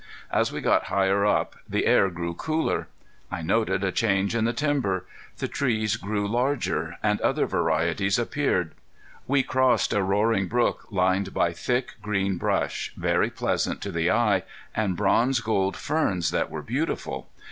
[0.31, 2.87] As we got higher up the air grew cooler.
[3.29, 5.05] I noted a change in the timber.
[5.37, 8.73] The trees grew larger, and other varieties appeared.
[9.27, 14.41] We crossed a roaring brook lined by thick, green brush, very pleasant to the eye,
[14.73, 17.29] and bronze gold ferns that were beautiful.